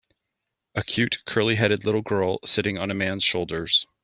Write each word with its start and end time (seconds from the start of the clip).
A 0.73 0.81
cute 0.83 1.19
curly 1.25 1.57
headed 1.57 1.85
little 1.85 2.01
girl 2.01 2.39
sitting 2.43 2.75
on 2.75 2.89
a 2.89 2.95
man 2.95 3.19
's 3.19 3.23
shoulders. 3.23 3.85